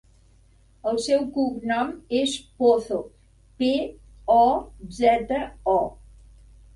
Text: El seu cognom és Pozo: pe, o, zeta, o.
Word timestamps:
El 0.91 0.95
seu 1.07 1.25
cognom 1.33 1.91
és 2.19 2.33
Pozo: 2.63 2.97
pe, 3.59 3.69
o, 4.37 4.47
zeta, 5.01 5.39
o. 5.75 5.77